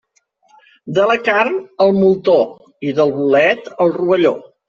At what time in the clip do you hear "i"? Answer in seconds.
2.89-2.93